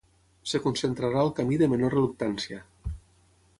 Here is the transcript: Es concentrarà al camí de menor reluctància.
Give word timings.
Es 0.47 0.55
concentrarà 0.63 1.19
al 1.25 1.29
camí 1.41 1.61
de 1.63 1.69
menor 1.75 1.95
reluctància. 1.97 2.61